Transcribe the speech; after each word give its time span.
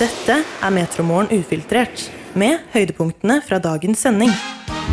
Dette 0.00 0.38
er 0.40 0.72
Metromorgen 0.72 1.28
ufiltrert, 1.36 2.06
med 2.38 2.62
høydepunktene 2.72 3.42
fra 3.44 3.58
dagens 3.60 4.00
sending. 4.06 4.30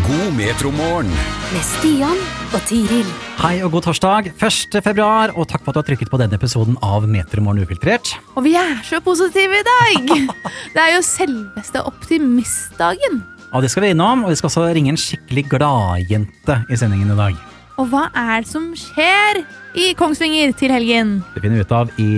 God 0.03 0.33
metromorgen. 0.35 1.11
med 1.53 1.63
Stian 1.63 2.19
og 2.52 2.60
Tiril. 2.68 3.07
Hei 3.39 3.62
og 3.63 3.71
god 3.71 3.88
torsdag, 3.88 4.27
1. 4.35 4.75
februar, 4.83 5.31
og 5.39 5.47
takk 5.47 5.63
for 5.63 5.71
at 5.71 5.77
du 5.77 5.79
har 5.79 5.88
trykket 5.88 6.12
på 6.12 6.20
denne 6.20 6.35
episoden 6.35 6.75
av 6.83 7.07
Metromorgen 7.07 7.63
ufiltrert. 7.63 8.12
Og 8.35 8.43
vi 8.43 8.57
er 8.59 8.83
så 8.83 8.99
positive 8.99 9.62
i 9.62 9.65
dag! 9.70 10.12
Det 10.76 10.83
er 10.83 10.96
jo 10.97 11.02
selveste 11.08 11.86
optimistdagen. 11.88 13.24
Og 13.56 13.63
det 13.63 13.72
skal 13.72 13.88
vi 13.88 13.96
innom, 13.96 14.28
og 14.28 14.34
vi 14.34 14.38
skal 14.38 14.52
også 14.52 14.68
ringe 14.76 14.92
en 14.92 15.00
skikkelig 15.00 15.47
gladjente 15.50 16.59
i 16.70 16.77
sendingen 16.77 17.16
i 17.16 17.18
dag. 17.18 17.40
Og 17.80 17.88
hva 17.90 18.09
er 18.12 18.44
det 18.44 18.52
som 18.52 18.73
skjer 18.76 19.45
i 19.80 19.94
Kongsvinger 19.98 20.52
til 20.59 20.76
helgen? 20.76 21.22
Det 21.34 21.41
finner 21.41 21.62
vi 21.62 21.66
ut 21.66 21.77
av 21.80 21.94
i 22.04 22.09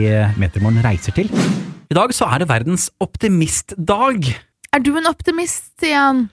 Metromorgen 0.42 0.82
reiser 0.84 1.14
til. 1.16 1.30
I 1.92 1.96
dag 1.98 2.14
så 2.16 2.24
er 2.32 2.40
det 2.40 2.48
verdens 2.48 2.86
optimistdag. 3.04 4.30
Er 4.72 4.80
du 4.80 4.94
en 4.96 5.10
optimist, 5.10 5.74
Stian? 5.76 6.30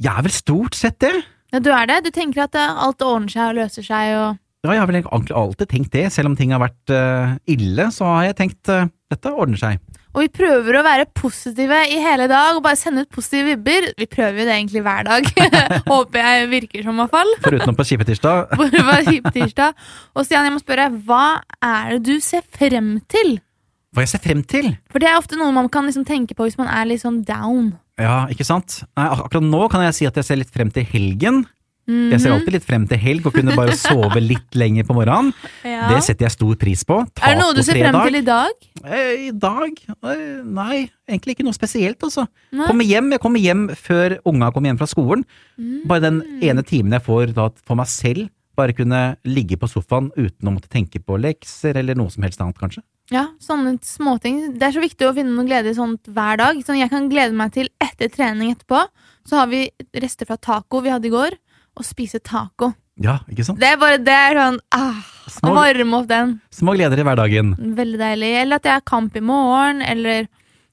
Jeg 0.00 0.08
er 0.08 0.24
vel 0.24 0.32
stort 0.32 0.78
sett 0.78 1.02
det. 1.04 1.12
Ja, 1.52 1.60
du 1.60 1.68
er 1.68 1.84
det? 1.90 1.98
Du 2.06 2.14
tenker 2.16 2.46
at 2.46 2.56
eh, 2.56 2.78
alt 2.86 3.04
ordner 3.04 3.28
seg 3.28 3.50
og 3.50 3.58
løser 3.58 3.84
seg 3.84 4.14
og 4.16 4.38
Ja, 4.64 4.70
jeg 4.72 4.80
har 4.80 4.88
vel 4.88 5.02
egentlig 5.02 5.36
alltid 5.36 5.68
tenkt 5.68 5.92
det. 5.92 6.06
Selv 6.14 6.30
om 6.30 6.38
ting 6.38 6.54
har 6.54 6.62
vært 6.62 6.94
uh, 6.94 7.34
ille, 7.44 7.90
så 7.92 8.08
har 8.08 8.30
jeg 8.30 8.38
tenkt 8.40 8.72
uh, 8.72 8.88
dette 9.12 9.34
ordner 9.34 9.60
seg. 9.60 9.84
Og 10.14 10.24
vi 10.24 10.32
prøver 10.32 10.80
å 10.80 10.84
være 10.86 11.10
positive 11.12 11.82
i 11.92 12.00
hele 12.00 12.30
dag 12.32 12.56
og 12.56 12.64
bare 12.64 12.80
sende 12.80 13.04
ut 13.04 13.12
positive 13.12 13.52
vibber. 13.52 13.90
Vi 13.98 14.08
prøver 14.08 14.40
jo 14.40 14.48
det 14.48 14.56
egentlig 14.56 14.86
hver 14.86 15.04
dag. 15.10 15.30
Håper 15.92 16.24
jeg 16.24 16.50
virker 16.56 16.88
som, 16.88 16.96
i 16.96 17.04
hvert 17.04 17.16
fall. 17.18 17.36
Foruten 17.50 17.76
på 17.76 17.90
Skipetirsdag. 17.90 18.56
Hvor 18.56 18.72
på 18.78 18.88
var 18.88 19.04
kjip 19.10 19.32
tirsdag. 19.36 19.88
Og 20.16 20.24
Stian, 20.24 20.48
jeg 20.48 20.56
må 20.56 20.64
spørre, 20.64 20.92
hva 21.04 21.24
er 21.60 21.98
det 21.98 22.04
du 22.08 22.16
ser 22.24 22.46
frem 22.48 22.94
til? 23.12 23.42
Hva 23.92 24.04
jeg 24.06 24.08
ser 24.14 24.22
frem 24.24 24.42
til? 24.48 24.70
For 24.92 24.98
det 25.02 25.08
er 25.10 25.18
ofte 25.20 25.36
noe 25.36 25.52
man 25.52 25.68
kan 25.72 25.84
liksom 25.88 26.06
tenke 26.08 26.32
på 26.36 26.46
hvis 26.48 26.56
man 26.60 26.68
er 26.72 26.86
litt 26.88 27.02
sånn 27.04 27.22
down. 27.28 27.74
Ja, 28.00 28.22
ikke 28.32 28.44
sant? 28.48 28.80
Nei, 28.96 29.04
ak 29.12 29.26
akkurat 29.26 29.44
nå 29.44 29.66
kan 29.70 29.82
jeg 29.84 29.94
si 29.98 30.06
at 30.08 30.16
jeg 30.16 30.24
ser 30.24 30.36
litt 30.40 30.50
frem 30.54 30.70
til 30.72 30.84
helgen. 30.88 31.42
Jeg 31.82 32.14
Mhm. 32.14 32.20
ser 32.22 32.30
alltid 32.30 32.52
litt 32.54 32.64
frem 32.64 32.84
til 32.88 32.96
helg 32.96 33.26
og 33.26 33.32
kunne 33.34 33.56
bare 33.58 33.74
sove 33.74 34.20
litt 34.22 34.54
lenger 34.62 34.84
på 34.86 34.94
morgenen. 34.94 35.32
Ja. 35.66 35.88
Det 35.90 35.98
setter 36.06 36.24
jeg 36.28 36.30
stor 36.36 36.54
pris 36.54 36.84
på. 36.86 37.00
Er 37.20 37.34
det 37.34 37.38
noe 37.42 37.52
du 37.58 37.60
ser 37.66 37.74
frem 37.74 37.98
til 38.06 38.16
i 38.20 38.24
dag? 38.24 38.52
Eh, 38.86 39.26
I 39.28 39.30
dag? 39.34 39.72
Eh, 39.90 40.42
Nei, 40.46 40.88
egentlig 41.10 41.34
ikke 41.36 41.44
noe 41.44 41.52
spesielt, 41.52 41.98
altså. 42.06 42.28
Nei. 42.52 42.66
Kommer 42.68 42.84
hjem, 42.86 43.10
jeg 43.10 43.20
kommer 43.20 43.40
hjem 43.42 43.64
før 43.74 44.14
unga 44.24 44.52
kommer 44.54 44.70
hjem 44.70 44.78
fra 44.78 44.86
skolen. 44.86 45.24
Mm. 45.58 45.82
Bare 45.90 46.00
den 46.06 46.22
ene 46.40 46.62
timen 46.62 46.92
jeg 46.92 47.02
får 47.02 47.34
da 47.34 47.48
for 47.66 47.74
meg 47.74 47.86
selv, 47.90 48.30
bare 48.58 48.74
kunne 48.76 49.02
ligge 49.24 49.58
på 49.60 49.68
sofaen 49.70 50.10
uten 50.16 50.48
å 50.48 50.54
måtte 50.54 50.70
tenke 50.72 51.00
på 51.00 51.18
lekser 51.20 51.78
eller 51.80 51.96
noe 51.98 52.12
som 52.12 52.24
helst 52.26 52.42
annet, 52.42 52.58
kanskje. 52.60 52.82
Ja, 53.12 53.26
sånne 53.42 53.74
småting. 53.84 54.54
Det 54.56 54.68
er 54.68 54.76
så 54.76 54.82
viktig 54.82 55.08
å 55.08 55.14
finne 55.16 55.34
noe 55.34 55.48
glede 55.48 55.72
i 55.72 55.76
sånt 55.76 56.08
hver 56.08 56.38
dag. 56.40 56.60
Sånn, 56.64 56.80
jeg 56.80 56.92
kan 56.92 57.08
glede 57.12 57.36
meg 57.36 57.52
til 57.56 57.68
etter 57.82 58.12
trening 58.12 58.52
etterpå. 58.54 58.84
Så 59.28 59.40
har 59.40 59.50
vi 59.50 59.66
rester 60.00 60.28
fra 60.28 60.38
taco 60.40 60.80
vi 60.84 60.92
hadde 60.92 61.10
i 61.10 61.12
går, 61.12 61.36
og 61.78 61.86
spise 61.86 62.20
taco. 62.24 62.72
Ja, 63.00 63.18
ikke 63.30 63.44
sant? 63.46 63.60
Det 63.60 63.70
er 63.72 63.80
bare 63.80 63.98
det 64.00 64.14
er 64.14 64.38
sånn 64.38 64.58
ah, 64.76 65.00
varme 65.42 65.98
opp 65.98 66.08
den. 66.10 66.36
små 66.52 66.74
gleder 66.76 67.00
i 67.00 67.06
hverdagen. 67.08 67.54
Veldig 67.76 68.00
deilig. 68.00 68.32
Eller 68.42 68.60
at 68.60 68.68
jeg 68.68 68.76
har 68.76 68.86
kamp 68.88 69.16
i 69.16 69.24
morgen, 69.24 69.80
eller 69.84 70.28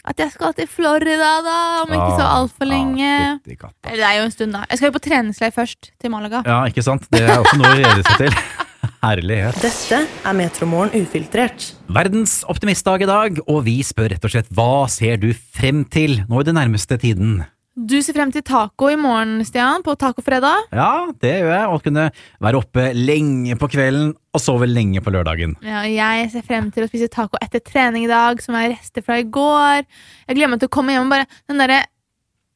at 0.09 0.23
jeg 0.23 0.33
skal 0.33 0.55
til 0.57 0.69
Florida, 0.69 1.33
da, 1.45 1.57
om 1.83 1.91
ikke 1.93 2.15
så 2.17 2.29
altfor 2.39 2.69
lenge. 2.69 3.09
Ah. 3.09 3.69
Eller 3.85 4.01
det 4.01 4.07
er 4.07 4.15
jo 4.17 4.23
en 4.25 4.33
stund, 4.33 4.55
da. 4.57 4.63
Jeg 4.71 4.79
skal 4.79 4.89
jo 4.89 4.95
på 4.95 5.03
treningsleir 5.05 5.53
først, 5.53 5.91
til 6.01 6.13
Malaga. 6.13 6.41
Ja, 6.47 6.63
ikke 6.69 6.85
sant? 6.85 7.05
Det 7.13 7.21
er 7.27 7.37
også 7.37 7.59
noe 7.59 7.69
å 7.69 7.77
glede 7.77 8.07
seg 8.07 8.25
til. 8.25 8.39
Herlighet. 9.05 9.59
Dette 9.63 9.99
er 10.27 10.35
Metromorgen 10.35 11.05
ufiltrert. 11.05 11.69
Verdens 11.91 12.39
optimistdag 12.51 13.05
i 13.05 13.07
dag, 13.07 13.39
og 13.45 13.61
vi 13.67 13.77
spør 13.85 14.11
rett 14.15 14.25
og 14.27 14.33
slett 14.33 14.51
hva 14.55 14.87
ser 14.91 15.21
du 15.21 15.29
frem 15.35 15.85
til 15.87 16.19
nå 16.27 16.41
i 16.41 16.49
den 16.49 16.59
nærmeste 16.59 16.99
tiden? 16.99 17.39
Du 17.79 17.95
ser 18.03 18.11
frem 18.17 18.31
til 18.33 18.43
taco 18.43 18.89
i 18.91 18.97
morgen, 18.99 19.37
Stian, 19.47 19.83
på 19.85 19.93
tacofredag. 19.95 20.65
Ja, 20.75 21.07
det 21.21 21.29
gjør 21.39 21.51
jeg, 21.53 21.67
å 21.71 21.77
kunne 21.85 22.07
være 22.43 22.59
oppe 22.59 22.87
lenge 22.97 23.55
på 23.61 23.69
kvelden 23.71 24.09
og 24.35 24.41
sove 24.43 24.67
lenge 24.67 24.99
på 25.05 25.13
lørdagen. 25.15 25.53
Ja, 25.63 25.85
og 25.85 25.93
jeg 25.93 26.25
ser 26.33 26.43
frem 26.43 26.67
til 26.75 26.83
å 26.83 26.89
spise 26.89 27.07
taco 27.13 27.39
etter 27.41 27.63
trening 27.63 28.03
i 28.03 28.09
dag, 28.11 28.41
som 28.43 28.57
er 28.59 28.73
rester 28.73 29.05
fra 29.05 29.21
i 29.21 29.23
går. 29.23 29.85
Jeg 30.27 30.35
gleder 30.35 30.51
meg 30.51 30.59
til 30.63 30.67
å 30.67 30.73
komme 30.75 30.91
hjem 30.97 31.07
og 31.07 31.13
bare 31.15 31.29
Den 31.47 31.61
derre 31.63 31.79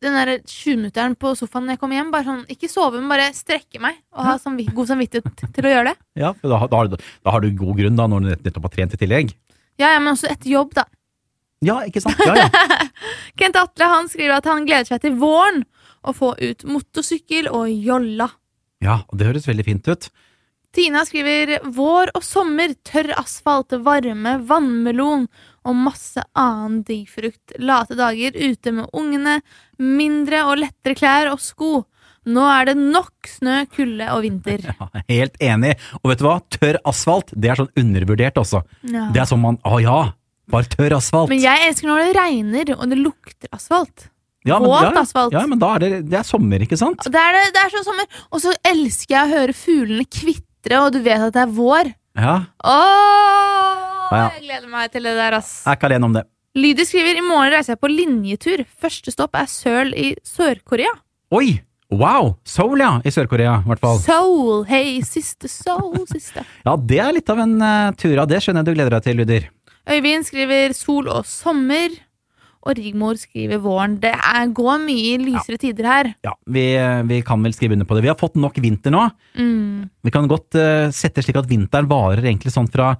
den 0.04 0.18
der 0.20 0.34
20-minutteren 0.44 1.14
på 1.16 1.30
sofaen 1.40 1.64
når 1.64 1.78
jeg 1.78 1.80
kommer 1.80 1.96
hjem, 1.96 2.10
bare 2.12 2.26
sånn, 2.28 2.42
ikke 2.52 2.68
sove, 2.68 3.00
men 3.00 3.08
bare 3.08 3.30
strekke 3.32 3.80
meg 3.80 4.02
og 4.12 4.26
ha 4.28 4.34
samvitt, 4.36 4.74
god 4.76 4.90
samvittighet 4.90 5.46
til 5.56 5.64
å 5.64 5.72
gjøre 5.72 5.94
det. 5.94 5.94
Ja, 6.20 6.34
da, 6.44 6.58
har- 6.60 6.68
da, 6.74 6.82
du- 6.92 6.98
da 7.24 7.32
har 7.32 7.40
du 7.40 7.48
god 7.56 7.78
grunn 7.80 7.96
da, 7.96 8.08
når 8.12 8.20
du 8.26 8.34
nettopp 8.50 8.68
har 8.68 8.74
trent 8.76 8.98
i 8.98 9.00
tillegg. 9.00 9.32
Ja, 9.80 9.94
ja, 9.94 10.00
men 10.04 10.12
også 10.12 10.28
etter 10.28 10.52
jobb, 10.52 10.74
da. 10.76 10.84
Ja, 11.64 11.80
ikke 11.88 12.02
sant? 12.04 12.20
Ja, 12.28 12.36
ja. 12.46 12.90
Kent 13.40 13.58
Atle 13.60 13.88
han 13.90 14.10
skriver 14.12 14.38
at 14.40 14.50
han 14.50 14.68
gleder 14.68 14.90
seg 14.90 15.02
til 15.06 15.16
våren 15.22 15.64
å 16.04 16.14
få 16.16 16.34
ut 16.40 16.66
motorsykkel 16.68 17.48
og 17.52 17.72
jolla. 17.72 18.30
ja, 18.84 19.00
det 19.16 19.30
høres 19.30 19.48
veldig 19.48 19.66
fint 19.66 19.88
ut. 19.88 20.10
Tina 20.74 21.04
skriver 21.06 21.60
vår 21.70 22.10
og 22.18 22.24
sommer, 22.26 22.72
tørr 22.84 23.12
asfalt, 23.22 23.76
varme, 23.86 24.40
vannmelon 24.50 25.28
og 25.64 25.76
masse 25.78 26.24
annen 26.34 26.80
digfrukt. 26.88 27.54
Late 27.62 27.94
dager 27.96 28.34
ute 28.34 28.74
med 28.74 28.90
ungene, 28.92 29.36
mindre 29.78 30.42
og 30.50 30.58
lettere 30.64 30.98
klær 30.98 31.30
og 31.30 31.44
sko. 31.46 31.84
Nå 32.26 32.44
er 32.48 32.72
det 32.72 32.76
nok 32.80 33.30
snø, 33.30 33.60
kulde 33.70 34.10
og 34.16 34.26
vinter. 34.26 34.66
Ja, 34.74 34.90
helt 35.12 35.38
enig. 35.44 35.76
Og 36.02 36.10
vet 36.10 36.24
du 36.24 36.26
hva? 36.26 36.40
Tørr 36.58 36.82
asfalt, 36.90 37.32
det 37.38 37.54
er 37.54 37.62
sånn 37.62 37.72
undervurdert 37.78 38.42
også. 38.42 38.64
Ja. 38.90 39.10
Det 39.14 39.22
er 39.22 39.30
sånn 39.30 39.44
man, 39.46 39.62
å 39.68 39.78
ja, 39.84 40.00
bare 40.52 40.68
tørr 40.74 40.98
asfalt. 40.98 41.30
Men 41.32 41.40
jeg 41.44 41.68
elsker 41.70 41.88
når 41.88 42.02
det 42.04 42.16
regner 42.18 42.74
og 42.76 42.90
det 42.92 42.98
lukter 43.00 43.48
asfalt. 43.56 44.10
ja, 44.46 44.58
men, 44.60 44.70
våt 44.70 44.98
asfalt. 45.00 45.32
Ja, 45.34 45.46
men 45.48 45.60
da 45.62 45.76
er 45.76 45.80
det, 45.86 45.92
det 46.12 46.18
er 46.20 46.28
sommer, 46.28 46.60
ikke 46.66 46.78
sant? 46.78 47.06
Det 47.08 47.16
er, 47.20 47.38
det, 47.38 47.54
det 47.56 47.62
er 47.64 47.70
så 47.78 47.84
sommer. 47.88 48.06
Og 48.32 48.42
så 48.44 48.54
elsker 48.68 49.16
jeg 49.16 49.24
å 49.30 49.34
høre 49.38 49.54
fuglene 49.56 50.06
kvitre, 50.12 50.82
og 50.84 50.92
du 50.96 51.00
vet 51.06 51.24
at 51.30 51.34
det 51.38 51.46
er 51.46 51.54
vår. 51.56 51.94
Ja, 52.20 52.36
Åh, 52.62 53.82
Ja, 54.14 54.18
ja. 54.20 54.30
jeg 54.36 54.44
gleder 54.46 54.70
meg 54.70 54.92
til 54.94 55.08
det 55.08 55.16
der, 55.18 55.34
ass. 55.40 55.64
jeg 55.66 55.72
er 55.72 55.78
ikke 55.80 55.88
alene 55.90 56.06
om 56.10 56.14
det. 56.20 56.26
Lydi 56.54 56.84
skriver 56.86 57.18
i 57.18 57.24
morgen 57.26 57.50
reiser 57.56 57.74
jeg 57.74 57.80
på 57.82 57.90
linjetur. 57.90 58.62
Første 58.84 59.10
stopp 59.16 59.34
er 59.40 59.48
Søl 59.50 59.94
i 59.98 60.12
Sør-Korea. 60.28 60.92
Oi! 61.34 61.56
Wow! 61.94 62.36
Seoul, 62.46 62.82
ja. 62.82 62.92
I 63.06 63.10
Sør-Korea, 63.14 63.56
i 63.64 63.70
hvert 63.70 63.82
fall. 63.82 63.98
Soul, 64.02 64.64
hei, 64.70 65.00
siste 65.06 65.50
soul, 65.50 65.98
siste. 66.10 66.44
Ja, 66.68 66.76
det 66.78 67.00
er 67.02 67.12
litt 67.18 67.30
av 67.34 67.42
en 67.42 67.56
uh, 67.62 67.90
tur. 67.98 68.16
av 68.22 68.30
det 68.30 68.40
skjønner 68.46 68.62
jeg 68.62 68.70
du 68.70 68.78
gleder 68.78 68.96
deg 69.00 69.06
til, 69.08 69.18
Luder. 69.22 69.50
Øyvind 69.90 70.26
skriver 70.28 70.74
sol 70.78 71.10
og 71.12 71.26
sommer. 71.28 71.94
Og 72.64 72.78
Rigmor 72.80 73.18
skriver 73.20 73.60
våren. 73.60 73.98
Det 74.00 74.14
er, 74.16 74.46
går 74.56 74.78
mye 74.86 75.18
lysere 75.20 75.60
tider 75.60 75.84
her. 75.90 76.10
Ja, 76.24 76.32
vi, 76.48 76.64
vi 77.10 77.18
kan 77.28 77.44
vel 77.44 77.52
skrive 77.52 77.76
under 77.76 77.88
på 77.90 77.98
det. 77.98 78.06
Vi 78.06 78.12
har 78.12 78.16
fått 78.20 78.38
nok 78.40 78.56
vinter 78.64 78.94
nå. 78.96 79.02
Mm. 79.36 79.90
Vi 80.08 80.14
kan 80.16 80.30
godt 80.32 80.56
uh, 80.56 80.88
sette 80.96 81.26
slik 81.26 81.42
at 81.42 81.50
vinteren 81.50 81.90
varer 81.92 82.24
egentlig 82.24 82.54
sånn 82.56 82.70
fra 82.72 82.94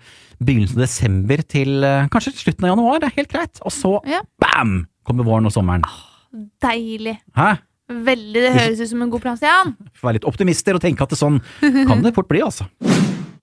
begynnelsen 0.44 0.82
av 0.82 0.84
desember 0.84 1.46
til 1.48 1.78
uh, 1.80 2.10
kanskje 2.12 2.36
slutten 2.42 2.68
av 2.68 2.74
januar. 2.74 3.00
Det 3.00 3.08
er 3.14 3.18
helt 3.22 3.32
greit. 3.32 3.64
Og 3.64 3.72
så 3.72 3.94
Ja. 4.12 4.20
bam! 4.44 4.82
kommer 5.08 5.26
våren 5.28 5.48
og 5.48 5.52
sommeren. 5.56 5.88
Deilig. 6.64 7.18
Hæ? 7.36 7.54
Veldig. 7.92 8.40
Det 8.44 8.54
høres 8.56 8.80
ut 8.84 8.92
som 8.94 9.02
en 9.04 9.10
god 9.12 9.24
plan, 9.24 9.40
Stian. 9.40 9.74
Får 10.00 10.08
være 10.10 10.18
litt 10.20 10.28
optimister 10.28 10.76
og 10.76 10.84
tenke 10.84 11.04
at 11.04 11.12
det 11.12 11.20
sånn 11.20 11.40
kan 11.62 12.04
det 12.04 12.14
fort 12.16 12.30
bli, 12.32 12.40
altså. 12.44 12.68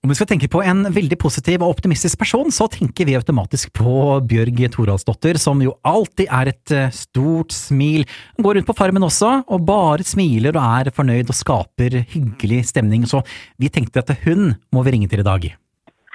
Om 0.00 0.09
vi 0.09 0.15
skal 0.16 0.31
tenke 0.31 0.49
på 0.49 0.62
en 0.65 0.87
veldig 0.97 1.19
positiv 1.21 1.61
og 1.61 1.75
optimistisk 1.75 2.16
person, 2.22 2.49
så 2.49 2.65
tenker 2.72 3.05
vi 3.05 3.19
automatisk 3.19 3.69
på 3.77 4.15
Bjørg 4.25 4.62
Toralsdottir, 4.72 5.37
som 5.37 5.61
jo 5.61 5.75
alltid 5.84 6.25
er 6.33 6.49
et 6.55 6.72
eh, 6.72 6.94
stort 6.97 7.53
smil. 7.53 8.06
Hun 8.38 8.47
går 8.47 8.56
rundt 8.56 8.69
på 8.71 8.77
Farmen 8.78 9.05
også, 9.05 9.44
og 9.44 9.66
bare 9.69 10.00
smiler 10.09 10.56
og 10.56 10.81
er 10.81 10.88
fornøyd 10.97 11.28
og 11.28 11.37
skaper 11.37 11.99
hyggelig 12.15 12.62
stemning, 12.71 13.05
så 13.05 13.21
vi 13.61 13.69
tenkte 13.69 14.00
at 14.00 14.15
hun 14.25 14.56
må 14.72 14.81
vi 14.88 14.97
ringe 14.97 15.11
til 15.12 15.21
i 15.21 15.28
dag. 15.28 15.44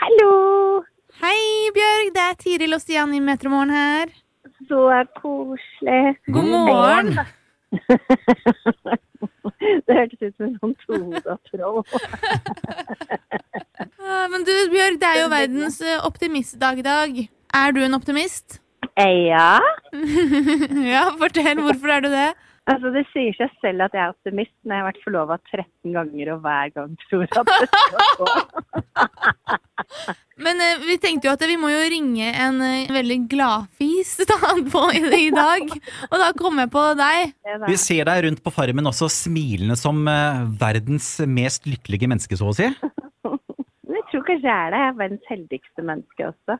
Hallo! 0.02 0.34
Hei, 1.22 1.69
Bjørg. 1.78 2.09
Det 2.17 2.25
er 2.25 2.41
Tiril 2.41 2.73
og 2.73 2.81
Stian 2.81 3.13
i 3.13 3.22
Metromorgen 3.22 3.69
her. 3.69 4.09
Så 4.66 4.81
koselig. 5.22 6.17
God 6.34 6.53
morgen. 6.58 7.22
Det 9.85 9.93
hørtes 9.93 10.22
ut 10.22 10.35
som 10.35 10.46
en 10.47 10.58
sånn 10.59 10.76
tohoda 10.85 11.38
troll. 11.52 11.84
Men 14.35 14.43
du, 14.43 14.52
Bjørg, 14.67 14.97
det 14.99 15.08
er 15.08 15.17
jo 15.22 15.28
verdens 15.32 15.78
eh, 15.79 16.02
optimistdag 16.03 16.82
i 16.82 16.84
dag. 16.84 17.20
Er 17.55 17.72
du 17.72 17.79
en 17.85 17.96
optimist? 17.96 18.58
Ja, 18.99 19.61
ja, 20.93 21.03
fortell. 21.22 21.61
Hvorfor 21.64 21.93
er 21.96 22.03
du 22.03 22.09
det? 22.11 22.34
altså 22.66 22.90
det 22.93 23.03
sier 23.11 23.34
seg 23.37 23.52
selv 23.61 23.84
at 23.85 23.93
jeg 23.96 24.02
er 24.02 24.09
optimist 24.14 24.53
når 24.66 24.73
jeg 24.73 24.82
har 24.82 24.87
vært 24.87 25.03
forlova 25.05 25.35
13 25.52 25.96
ganger 25.96 26.26
og 26.34 26.40
hver 26.46 26.67
gang 26.73 26.91
tror 27.05 27.26
at 27.29 27.47
det 27.52 27.67
skal 27.70 27.99
gå. 28.20 28.28
Men 30.46 30.55
eh, 30.59 30.81
vi 30.84 30.96
tenkte 30.99 31.28
jo 31.29 31.34
at 31.35 31.43
vi 31.47 31.58
må 31.59 31.67
jo 31.72 31.90
ringe 31.93 32.28
en 32.28 32.61
eh, 32.66 32.91
veldig 32.91 33.20
gladfis 33.31 34.09
da, 34.31 34.38
på 34.72 34.81
i, 34.97 34.99
i 35.28 35.29
dag. 35.35 35.64
Og 36.09 36.17
da 36.22 36.28
kom 36.38 36.55
jeg 36.64 36.70
på 36.73 36.84
deg. 36.99 37.17
Det 37.46 37.53
Vi 37.70 37.78
ser 37.79 38.03
deg 38.09 38.17
rundt 38.28 38.41
på 38.43 38.55
Farmen 38.55 38.91
også 38.91 39.08
smilende 39.14 39.76
som 39.79 39.97
eh, 40.11 40.43
verdens 40.59 41.08
mest 41.29 41.61
lykkelige 41.70 42.09
menneske, 42.11 42.35
så 42.40 42.46
å 42.52 42.58
si. 42.58 42.67
Tror 44.25 44.33
kanskje 44.33 44.49
jeg 44.49 44.66
er 44.66 44.72
det. 44.73 44.77
Jeg 44.79 44.87
er 44.89 44.97
verdens 44.97 45.25
heldigste 45.29 45.81
menneske 45.85 46.27
også. 46.27 46.53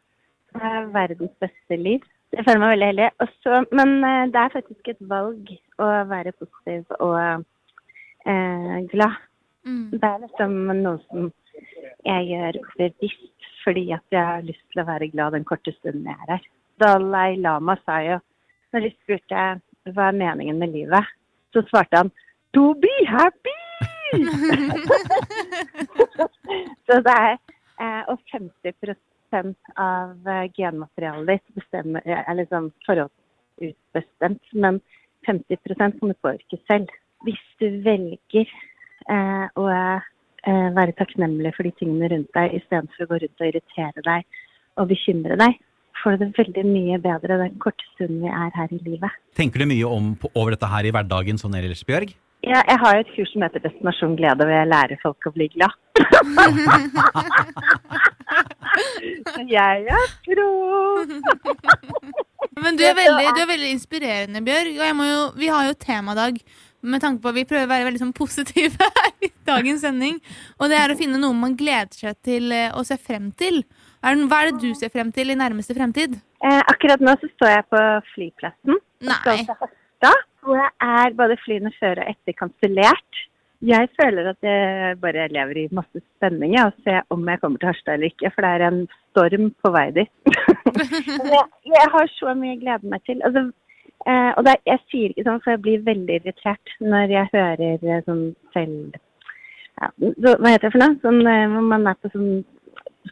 Jeg 0.54 0.72
er 0.78 0.90
verdens 0.94 1.32
beste 1.42 1.76
liv. 1.82 2.02
Jeg 2.36 2.46
føler 2.46 2.60
meg 2.62 2.74
veldig 2.74 2.88
heldig. 2.88 3.08
Også, 3.26 3.54
men 3.72 3.90
eh, 4.06 4.26
det 4.34 4.42
er 4.42 4.54
faktisk 4.54 4.90
et 4.92 5.02
valg 5.10 5.50
å 5.82 5.88
være 6.12 6.34
positiv 6.38 6.84
og 7.00 7.18
eh, 8.30 8.76
glad. 8.92 9.18
Mm. 9.66 9.88
Det 9.96 10.10
er 10.12 10.22
liksom 10.28 10.54
noe 10.84 11.00
som 11.08 11.32
jeg 12.06 12.28
gjør 12.30 12.60
bevisst 12.78 13.50
fordi 13.64 13.88
at 13.98 14.06
jeg 14.14 14.22
har 14.22 14.46
lyst 14.46 14.62
til 14.70 14.84
å 14.84 14.88
være 14.92 15.10
glad 15.10 15.34
den 15.34 15.48
korte 15.50 15.74
stunden 15.80 16.06
jeg 16.06 16.22
er 16.28 16.36
her. 16.36 16.46
Dalai 16.84 17.40
Lama 17.42 17.80
sa 17.82 17.98
jo, 18.06 18.20
når 18.76 18.86
de 18.86 18.94
spurte 19.00 19.48
hva 19.96 20.12
er 20.12 20.22
meningen 20.22 20.62
med 20.62 20.76
livet, 20.76 21.10
så 21.50 21.66
svarte 21.72 22.04
han 22.04 22.14
To 22.54 22.76
be 22.78 22.94
happy! 23.10 23.58
så 26.86 27.02
det 27.02 27.18
er 27.18 27.36
Og 27.82 28.22
50% 28.32 28.96
av 29.82 30.30
eh, 30.30 30.46
genmaterialet 30.56 31.42
ditt 31.42 31.60
bestemmer, 31.60 32.06
er 32.06 32.38
liksom 32.40 32.70
forhåndsutbestemt, 32.86 34.54
men 34.54 34.80
50% 35.28 36.00
kan 36.00 36.14
du 36.14 36.16
påvirke 36.22 36.60
selv. 36.70 36.92
Hvis 37.26 37.42
du 37.60 37.68
velger 37.86 38.46
eh, 39.10 39.46
å 39.58 39.68
eh, 39.68 40.10
være 40.78 40.96
takknemlig 41.00 41.56
for 41.58 41.68
de 41.68 41.74
tingene 41.80 42.12
rundt 42.14 42.32
deg, 42.38 42.58
istedenfor 42.62 43.06
å 43.06 43.12
gå 43.12 43.22
rundt 43.24 43.42
og 43.42 43.50
irritere 43.50 44.06
deg 44.06 44.44
og 44.80 44.92
bekymre 44.92 45.40
deg, 45.42 45.58
får 46.02 46.16
du 46.16 46.26
det 46.26 46.34
veldig 46.38 46.66
mye 46.68 47.00
bedre 47.02 47.40
den 47.42 47.58
korte 47.64 47.88
stunden 47.94 48.22
vi 48.26 48.32
er 48.32 48.52
her 48.56 48.72
i 48.76 48.82
livet. 48.84 49.24
Tenker 49.40 49.64
du 49.64 49.70
mye 49.72 49.90
om, 49.90 50.14
over 50.34 50.54
dette 50.56 50.70
her 50.70 50.88
i 50.88 50.94
hverdagen 50.94 51.40
sånn 51.42 51.56
ellers, 51.58 51.84
Bjørg? 51.88 52.14
Ja, 52.46 52.62
jeg 52.70 52.78
har 52.82 52.96
jo 52.96 53.04
et 53.04 53.14
kurs 53.16 53.32
som 53.34 53.44
heter 53.46 53.64
Destinasjon 53.64 54.16
glede, 54.20 54.46
hvor 54.46 54.54
jeg 54.54 54.70
lærer 54.70 55.02
folk 55.02 55.30
å 55.30 55.34
bli 55.36 55.48
glad. 55.56 55.74
Jeg 59.48 59.86
er 59.88 60.08
pro. 60.26 60.50
Men 62.60 62.78
du 62.78 62.84
er, 62.86 62.96
veldig, 62.98 63.32
du 63.36 63.42
er 63.42 63.50
veldig 63.50 63.70
inspirerende, 63.74 64.42
Bjørg. 64.46 64.78
Og 64.84 65.04
jo, 65.08 65.22
vi 65.40 65.48
har 65.52 65.70
jo 65.70 65.78
temadag 65.80 66.40
med 66.86 67.02
tanke 67.02 67.24
på 67.24 67.32
at 67.32 67.38
vi 67.38 67.46
prøver 67.48 67.66
å 67.66 67.72
være 67.72 67.88
veldig 67.88 68.02
sånn 68.04 68.14
positive 68.16 68.90
i 69.26 69.32
dagens 69.48 69.84
sending. 69.86 70.20
Og 70.60 70.70
det 70.72 70.78
er 70.80 70.94
å 70.94 71.00
finne 71.00 71.20
noe 71.22 71.36
man 71.38 71.58
gleder 71.58 71.96
seg 71.96 72.20
til 72.26 72.54
eh, 72.54 72.70
å 72.76 72.84
se 72.88 73.00
frem 73.02 73.32
til. 73.40 73.64
Hva 74.06 74.42
er 74.44 74.52
det 74.52 74.62
du 74.62 74.78
ser 74.78 74.94
frem 74.94 75.10
til 75.16 75.34
i 75.34 75.40
nærmeste 75.40 75.76
fremtid? 75.78 76.20
Eh, 76.46 76.62
akkurat 76.62 77.02
nå 77.02 77.16
så 77.22 77.32
står 77.34 77.56
jeg 77.56 77.68
på 77.74 77.82
flyplassen. 78.14 78.80
Nei. 79.08 79.18
Skal 79.24 79.42
til 79.42 79.58
Harstad, 79.64 80.28
hvor 80.46 80.60
jeg 80.62 80.72
er 80.86 81.16
både 81.18 81.38
flyene 81.44 81.72
før 81.80 82.02
og 82.04 82.12
etter 82.12 82.38
kansellert. 82.38 83.22
Jeg 83.66 83.90
føler 83.98 84.28
at 84.30 84.46
jeg 84.46 84.98
bare 85.02 85.28
lever 85.32 85.58
i 85.64 85.68
masse 85.74 86.02
spenning 86.18 86.54
jeg, 86.58 86.68
og 86.70 86.84
ser 86.86 87.06
om 87.14 87.24
jeg 87.32 87.40
kommer 87.42 87.62
til 87.62 87.72
Harstad 87.72 87.96
eller 87.96 88.12
ikke, 88.12 88.32
for 88.36 88.46
det 88.46 88.52
er 88.52 88.66
en 88.68 88.82
storm 89.14 89.48
på 89.64 89.72
vei 89.74 89.88
dit. 89.96 90.12
Jeg, 90.76 91.46
jeg 91.72 91.88
har 91.94 92.10
så 92.12 92.34
mye 92.36 92.50
jeg 92.52 92.58
gleder 92.66 92.90
meg 92.92 93.04
til. 93.08 93.22
Altså, 93.24 93.46
eh, 94.12 94.32
og 94.36 94.48
er- 94.52 94.64
jeg 94.68 94.82
sier 94.92 95.14
ikke 95.14 95.24
sånn, 95.24 95.40
for 95.46 95.54
jeg 95.54 95.62
blir 95.64 95.86
veldig 95.86 96.18
irritert 96.20 96.74
når 96.84 97.14
jeg 97.14 97.30
hører 97.32 97.86
eh, 97.94 98.02
sånn 98.10 98.26
selv... 98.52 98.98
Ja, 99.80 99.88
så, 99.96 100.34
hva 100.36 100.52
heter 100.52 100.68
det 100.68 100.74
for 100.76 100.82
noe? 100.84 100.98
Sånn, 101.06 101.22
eh, 101.32 101.46
hvor 101.54 101.66
man 101.72 101.88
er 101.88 101.96
på 102.02 102.12
sånn 102.12 102.28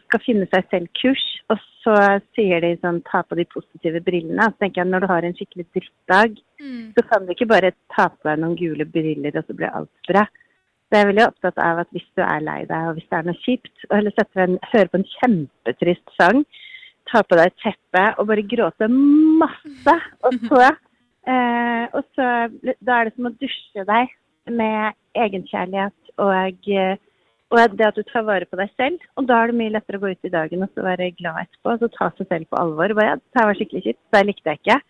skal 0.02 0.22
finne 0.26 0.48
seg 0.52 0.68
selv-kurs, 0.74 1.24
og 1.52 1.62
så 1.84 1.94
sier 2.36 2.60
de 2.64 2.74
sånn 2.82 3.00
ta 3.08 3.22
på 3.24 3.38
de 3.38 3.46
positive 3.50 4.02
brillene. 4.04 4.50
Så 4.52 4.60
tenker 4.62 4.82
jeg 4.82 4.90
når 4.92 5.04
du 5.04 5.10
har 5.14 5.26
en 5.26 5.36
skikkelig 5.38 5.66
drittdag, 5.76 6.36
Mm. 6.64 6.94
så 6.96 7.04
kan 7.10 7.26
du 7.26 7.34
ikke 7.34 7.50
bare 7.50 7.74
ta 7.92 8.08
på 8.08 8.28
deg 8.28 8.40
noen 8.40 8.56
gule 8.56 8.86
briller, 8.88 9.36
og 9.36 9.44
så 9.46 9.56
blir 9.56 9.72
alt 9.76 10.08
bra. 10.08 10.24
Så 10.88 10.96
jeg 10.96 11.04
er 11.04 11.10
veldig 11.10 11.26
opptatt 11.26 11.60
av 11.60 11.80
at 11.82 11.90
hvis 11.92 12.06
du 12.16 12.22
er 12.24 12.44
lei 12.44 12.60
deg, 12.70 12.88
og 12.88 12.98
hvis 12.98 13.08
det 13.10 13.18
er 13.18 13.28
noe 13.28 13.42
kjipt, 13.42 13.74
og 13.88 13.96
heller 13.98 14.14
sette 14.16 14.44
en, 14.44 14.58
høre 14.72 14.90
på 14.92 15.00
en 15.00 15.08
kjempetrist 15.14 16.16
sang, 16.18 16.44
ta 17.10 17.22
på 17.24 17.38
deg 17.38 17.50
et 17.50 17.62
teppe 17.62 18.04
og 18.18 18.28
bare 18.30 18.46
gråte 18.48 18.88
masse. 18.90 19.96
Og 20.24 20.38
så, 20.50 20.68
eh, 21.28 21.84
og 21.92 22.04
så 22.16 22.28
Da 22.80 23.00
er 23.00 23.10
det 23.10 23.16
som 23.16 23.28
å 23.28 23.34
dusje 23.40 23.88
deg 23.90 24.14
med 24.52 24.96
egenkjærlighet 25.18 26.16
og, 26.20 26.68
eh, 26.68 26.96
og 27.52 27.76
det 27.78 27.86
at 27.86 27.98
du 27.98 28.02
tar 28.08 28.24
vare 28.26 28.48
på 28.48 28.58
deg 28.58 28.72
selv. 28.78 29.02
Og 29.18 29.28
da 29.28 29.40
er 29.40 29.52
det 29.52 29.58
mye 29.60 29.72
lettere 29.76 30.00
å 30.00 30.04
gå 30.04 30.14
ut 30.14 30.26
i 30.26 30.32
dagen 30.32 30.64
og 30.64 30.72
så 30.74 30.84
være 30.84 31.12
glad 31.18 31.44
etterpå. 31.44 31.74
Og 31.74 31.84
så 31.84 31.90
ta 31.94 32.10
seg 32.16 32.30
selv 32.30 32.50
på 32.50 32.60
alvor. 32.60 32.96
Bare, 32.98 33.14
ja, 33.14 33.20
det 33.20 33.48
var 33.48 33.58
skikkelig 33.58 33.84
kjipt, 33.86 34.02
det 34.14 34.24
likte 34.26 34.54
jeg 34.54 34.62
ikke. 34.62 34.80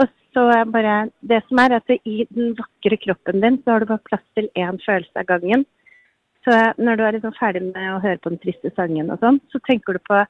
Og 0.00 0.10
så 0.34 0.44
er 0.50 0.70
bare 0.76 1.10
Det 1.22 1.42
som 1.48 1.58
er 1.62 1.76
at 1.76 1.90
i 1.94 2.26
den 2.30 2.54
vakre 2.58 2.98
kroppen 3.06 3.40
din, 3.40 3.60
så 3.62 3.70
har 3.70 3.80
du 3.80 3.92
bare 3.92 4.08
plass 4.08 4.24
til 4.34 4.50
én 4.58 4.80
følelse 4.86 5.16
av 5.16 5.26
gangen. 5.26 5.64
Så 6.44 6.52
når 6.78 6.96
du 6.96 7.02
er 7.04 7.16
liksom 7.16 7.36
ferdig 7.38 7.62
med 7.62 7.92
å 7.94 8.02
høre 8.02 8.20
på 8.20 8.32
den 8.32 8.40
triste 8.42 8.70
sangen 8.76 9.10
og 9.10 9.20
sånn, 9.22 9.40
så 9.52 9.60
tenker 9.64 9.96
du 9.96 10.02
på 10.04 10.24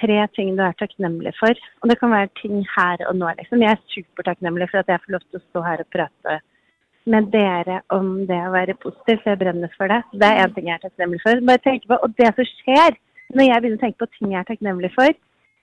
tre 0.00 0.26
ting 0.34 0.54
du 0.56 0.62
er 0.64 0.76
takknemlig 0.80 1.34
for. 1.38 1.52
Og 1.82 1.90
det 1.90 1.98
kan 2.00 2.14
være 2.14 2.32
ting 2.40 2.64
her 2.76 3.04
og 3.08 3.18
nå, 3.18 3.28
liksom. 3.38 3.62
Jeg 3.62 3.76
er 3.76 3.92
supertakknemlig 3.92 4.70
for 4.70 4.80
at 4.80 4.90
jeg 4.90 5.02
får 5.04 5.16
lov 5.16 5.24
til 5.26 5.40
å 5.40 5.44
stå 5.44 5.64
her 5.68 5.84
og 5.84 5.90
prate 5.94 6.40
med 7.12 7.28
dere 7.34 7.82
om 7.92 8.24
det 8.28 8.40
å 8.46 8.52
være 8.54 8.78
positiv, 8.80 9.20
for 9.20 9.34
jeg 9.34 9.40
brenner 9.42 9.72
for 9.76 9.92
det. 9.92 10.00
Det 10.16 10.28
er 10.30 10.40
én 10.40 10.54
ting 10.56 10.70
jeg 10.70 10.78
er 10.78 10.86
takknemlig 10.86 11.20
for. 11.20 11.42
Bare 11.50 11.64
tenk 11.66 11.84
på, 11.90 11.98
Og 12.00 12.16
det 12.16 12.30
som 12.32 12.48
skjer 12.48 12.96
når 13.34 13.48
jeg 13.48 13.60
begynner 13.60 13.80
å 13.80 13.84
tenke 13.84 14.00
på 14.00 14.12
ting 14.16 14.32
jeg 14.32 14.40
er 14.40 14.48
takknemlig 14.48 14.92
for, 14.94 15.18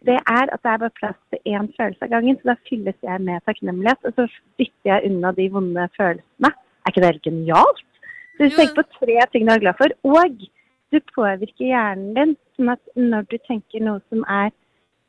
det 0.09 0.18
er 0.18 0.50
at 0.50 0.62
det 0.63 0.71
er 0.71 0.81
bare 0.81 0.98
plass 0.98 1.19
til 1.30 1.53
én 1.53 1.68
følelse 1.77 2.06
av 2.06 2.12
gangen. 2.13 2.38
Så 2.39 2.51
da 2.51 2.56
fylles 2.69 2.98
jeg 3.06 3.21
med 3.27 3.44
takknemlighet, 3.45 4.07
og 4.07 4.13
så 4.18 4.27
dytter 4.59 4.89
jeg 4.92 5.12
unna 5.12 5.33
de 5.38 5.48
vonde 5.53 5.88
følelsene. 5.98 6.51
Er 6.81 6.94
ikke 6.94 7.03
det 7.03 7.12
helt 7.12 7.30
genialt? 7.30 7.83
Så 8.33 8.39
hvis 8.42 8.53
du 8.53 8.59
tenker 8.59 8.81
på 8.81 8.89
tre 8.98 9.18
ting 9.31 9.45
du 9.45 9.53
er 9.53 9.63
glad 9.65 9.77
for, 9.77 9.94
og 10.18 10.48
du 10.92 11.00
påvirker 11.15 11.68
hjernen 11.68 12.15
din, 12.18 12.33
sånn 12.57 12.74
at 12.74 12.81
når 12.98 13.27
du 13.31 13.38
tenker 13.48 13.83
noe 13.86 14.01
som 14.09 14.25
er 14.27 14.50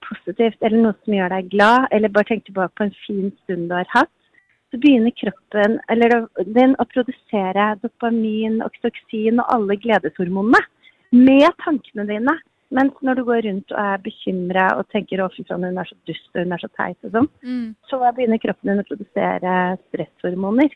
positivt, 0.04 0.58
eller 0.60 0.84
noe 0.84 0.98
som 1.00 1.16
gjør 1.16 1.32
deg 1.36 1.48
glad, 1.54 1.88
eller 1.90 2.12
bare 2.12 2.28
tenker 2.28 2.50
tilbake 2.50 2.76
på 2.76 2.88
en 2.88 2.98
fin 3.06 3.32
stund 3.42 3.70
du 3.70 3.76
har 3.78 3.88
hatt, 3.94 4.12
så 4.72 4.80
begynner 4.80 5.12
kroppen 5.20 5.76
eller 5.92 6.26
din 6.56 6.76
å 6.80 6.86
produsere 6.88 7.72
dopamin, 7.82 8.62
oksytocin 8.64 9.40
og 9.42 9.50
alle 9.56 9.76
gledeshormonene 9.80 10.62
med 11.12 11.48
tankene 11.64 12.06
dine. 12.08 12.36
Mens 12.72 12.94
når 13.04 13.18
du 13.18 13.24
går 13.28 13.42
rundt 13.46 13.72
og 13.74 13.80
er 13.84 14.00
bekymra 14.06 14.66
og 14.78 14.86
tenker 14.94 15.20
'å, 15.20 15.28
fy 15.34 15.44
faen, 15.48 15.64
hun 15.68 15.78
er 15.78 15.84
så 15.84 15.96
dust 16.08 16.30
og 16.34 16.42
hun 16.44 16.52
er 16.52 16.62
så 16.62 16.70
teit', 16.78 17.04
og 17.04 17.12
sånn, 17.12 17.28
Mm. 17.42 17.74
så 17.88 18.00
begynner 18.16 18.40
kroppen 18.40 18.70
din 18.70 18.80
å 18.80 18.88
produsere 18.88 19.78
stresshormoner. 19.88 20.70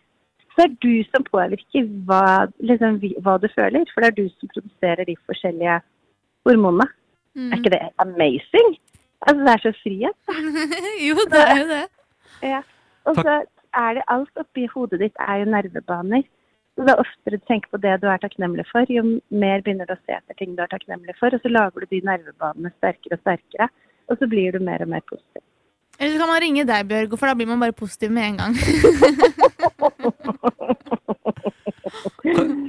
Så 0.50 0.56
det 0.56 0.64
er 0.64 0.76
du 0.80 1.04
som 1.12 1.24
påvirker 1.24 1.88
hva, 2.06 2.48
liksom, 2.60 3.00
hva 3.24 3.38
du 3.40 3.48
føler, 3.48 3.84
for 3.92 4.00
det 4.00 4.08
er 4.08 4.22
du 4.22 4.28
som 4.28 4.48
produserer 4.48 5.04
de 5.04 5.16
forskjellige 5.28 5.80
hormonene. 6.46 6.88
Mm. 7.36 7.52
Er 7.52 7.56
ikke 7.56 7.74
det 7.76 7.88
amazing? 7.98 8.70
Altså, 9.26 9.40
det 9.44 9.52
er 9.54 9.62
så 9.64 9.72
frihet. 9.82 10.18
jo, 11.08 11.14
det 11.32 11.42
er 11.48 11.56
jo 11.60 11.68
det. 11.74 11.84
Ja. 12.42 12.62
Og 13.06 13.14
så 13.16 13.44
er 13.74 13.94
det 13.94 14.02
alt 14.08 14.36
oppi 14.36 14.66
hodet 14.66 15.00
ditt 15.00 15.16
er 15.20 15.36
jo 15.42 15.44
nervebaner. 15.44 16.22
Så 16.76 16.84
det 16.84 16.92
er 16.92 17.00
oftere 17.00 17.38
du 17.40 17.44
tenker 17.48 17.72
på 17.72 17.80
det 17.80 17.94
du 18.02 18.06
er 18.12 18.20
takknemlig 18.20 18.66
for, 18.68 18.84
jo 18.92 19.02
mer 19.32 19.62
begynner 19.64 19.88
du 19.88 19.94
å 19.94 20.02
se 20.02 20.12
etter 20.12 20.36
ting 20.36 20.52
du 20.56 20.60
er 20.60 20.68
takknemlig 20.68 21.14
for, 21.16 21.32
og 21.32 21.40
så 21.40 21.48
lager 21.48 21.80
du 21.80 21.86
de 21.94 22.02
nervebanene 22.04 22.72
sterkere 22.76 23.16
og 23.16 23.22
sterkere, 23.22 23.70
og 24.12 24.20
så 24.20 24.28
blir 24.28 24.52
du 24.52 24.60
mer 24.60 24.84
og 24.84 24.90
mer 24.92 25.04
positiv. 25.08 25.42
Eller 25.96 26.12
så 26.12 26.20
kan 26.20 26.28
man 26.28 26.42
ringe 26.44 26.66
deg, 26.68 26.88
Bjørg, 26.90 27.16
for 27.16 27.30
da 27.30 27.34
blir 27.38 27.48
man 27.48 27.62
bare 27.64 27.72
positiv 27.72 28.12
med 28.12 28.24
en 28.28 28.36
gang. 28.42 28.52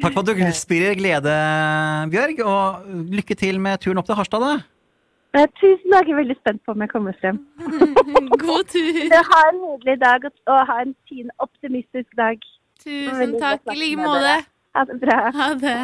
Takk 0.02 0.14
for 0.14 0.22
at 0.22 0.30
du 0.30 0.34
spirer 0.56 0.96
glede, 0.96 1.36
Bjørg, 2.14 2.40
og 2.48 2.88
lykke 3.20 3.36
til 3.36 3.60
med 3.60 3.84
turen 3.84 4.00
opp 4.00 4.08
til 4.08 4.16
Harstad, 4.16 4.40
da. 4.46 4.56
Tusen 5.60 5.92
takk, 5.92 6.08
jeg 6.08 6.16
er 6.16 6.22
veldig 6.22 6.36
spent 6.40 6.64
på 6.66 6.74
om 6.74 6.82
jeg 6.82 6.90
kommer 6.90 7.14
frem. 7.22 7.38
God 8.42 8.70
tur. 8.72 9.02
Ha 9.12 9.42
en 9.52 9.60
nydelig 9.60 9.98
dag, 10.02 10.24
og 10.48 10.60
ha 10.70 10.78
en 10.86 10.96
fin, 11.10 11.28
optimistisk 11.44 12.16
dag. 12.18 12.40
Tusen 12.88 13.36
takk. 13.42 13.66
I 13.74 13.76
like 13.76 14.00
måte. 14.00 14.40
Ha 14.78 14.84
det 14.88 14.96
bra. 15.02 15.20
Ha 15.34 15.54
det. 15.60 15.78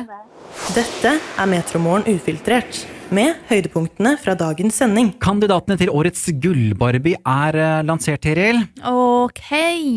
Dette 0.76 1.16
er 1.18 1.48
Metromorgen 1.50 2.06
ufiltrert, 2.14 2.84
med 3.14 3.36
høydepunktene 3.50 4.14
fra 4.22 4.34
dagens 4.38 4.78
sending. 4.80 5.10
Kandidatene 5.22 5.76
til 5.78 5.92
årets 5.94 6.24
Gull-Barbie 6.42 7.20
er 7.20 7.58
eh, 7.60 7.82
lansert, 7.86 8.24
Tiril. 8.24 8.62
Ok, 8.90 9.42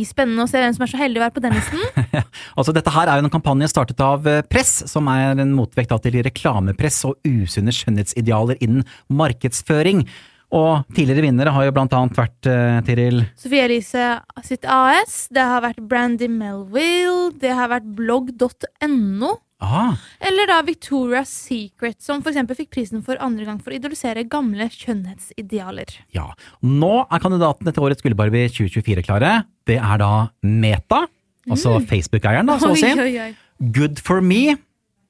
spennende 0.08 0.44
å 0.44 0.50
se 0.50 0.60
hvem 0.60 0.74
som 0.76 0.84
er 0.84 0.90
så 0.90 1.00
heldig 1.00 1.20
å 1.20 1.24
være 1.24 1.36
på 1.36 1.44
den 1.44 1.56
listen. 1.56 1.84
Altså, 2.58 2.72
dette 2.76 2.92
her 2.92 3.08
er 3.08 3.20
jo 3.20 3.26
en 3.28 3.32
kampanje 3.32 3.68
startet 3.70 4.00
av 4.04 4.26
eh, 4.28 4.42
Press, 4.48 4.78
som 4.90 5.08
er 5.12 5.38
en 5.44 5.54
motvekt 5.56 5.94
til 6.04 6.18
reklamepress 6.26 7.04
og 7.08 7.20
usunne 7.28 7.72
skjønnhetsidealer 7.76 8.58
innen 8.64 8.84
markedsføring. 9.12 10.06
Og 10.54 10.84
tidligere 10.94 11.24
vinnere 11.26 11.50
har 11.50 11.66
jo 11.66 11.72
blant 11.74 11.94
annet 11.96 12.18
vært, 12.18 12.38
uh, 12.46 12.78
Tiril 12.86 13.24
Sofie 13.34 13.64
Elise 13.66 14.04
sitt 14.46 14.62
AS, 14.62 15.24
det 15.34 15.42
har 15.42 15.64
vært 15.64 15.80
Brandy 15.90 16.28
Melville, 16.30 17.32
det 17.42 17.50
har 17.58 17.72
vært 17.72 17.88
blogg.no, 17.98 19.32
eller 19.56 20.50
da 20.50 20.58
Victoria's 20.66 21.30
Secret, 21.32 21.96
som 22.04 22.20
eksempel 22.20 22.58
fikk 22.58 22.74
prisen 22.74 23.02
for 23.04 23.16
andre 23.24 23.46
gang 23.48 23.58
for 23.62 23.72
å 23.72 23.78
idolisere 23.78 24.26
gamle 24.28 24.68
kjønnhetsidealer. 24.72 25.94
Ja. 26.12 26.28
Nå 26.60 27.06
er 27.08 27.22
kandidatene 27.22 27.72
til 27.72 27.86
årets 27.86 28.04
Gull-Barbie 28.04 28.50
2024 28.52 29.06
klare. 29.06 29.32
Det 29.66 29.78
er 29.80 30.02
da 30.02 30.28
Meta, 30.44 31.06
altså 31.48 31.78
Facebook-eieren, 31.88 32.52
da, 32.52 32.58
så 32.60 32.74
å 32.74 32.78
si. 32.78 32.92
Mm. 32.92 33.40
Good 33.72 34.04
for 34.04 34.20
me, 34.20 34.58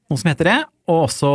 noe 0.06 0.22
som 0.22 0.30
heter 0.30 0.52
det. 0.52 0.58
Og 0.86 1.08
også 1.08 1.32